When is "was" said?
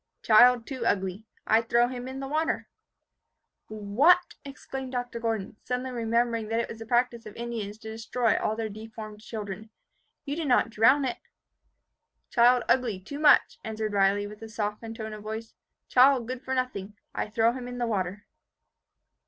6.69-6.79